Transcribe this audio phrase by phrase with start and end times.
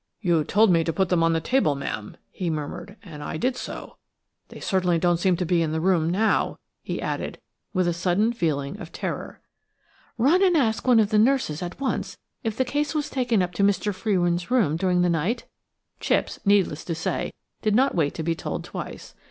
[0.19, 3.55] "You told me to put them on the table, ma'am," he murmured, "and I did
[3.55, 3.97] so.
[4.47, 7.39] They certainly don't seem to be in the room now–" he added,
[7.71, 9.41] with a sudden feeling of terror.
[10.17, 13.51] "Run and ask one of the nurses at once if the case was taken up
[13.53, 13.93] to Mr.
[13.93, 15.45] Frewin's room during the night?"
[15.99, 17.31] Chipps, needless to say,
[17.61, 19.13] did not wait to be told twice.